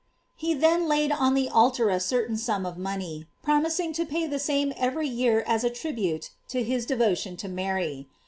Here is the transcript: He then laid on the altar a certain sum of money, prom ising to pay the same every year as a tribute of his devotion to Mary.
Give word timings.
He 0.35 0.55
then 0.55 0.87
laid 0.87 1.11
on 1.11 1.35
the 1.35 1.47
altar 1.47 1.91
a 1.91 1.99
certain 1.99 2.35
sum 2.35 2.65
of 2.65 2.75
money, 2.75 3.25
prom 3.43 3.67
ising 3.67 3.93
to 3.93 4.03
pay 4.03 4.25
the 4.25 4.39
same 4.39 4.73
every 4.75 5.07
year 5.07 5.43
as 5.45 5.63
a 5.63 5.69
tribute 5.69 6.31
of 6.55 6.65
his 6.65 6.87
devotion 6.87 7.37
to 7.37 7.47
Mary. 7.47 8.07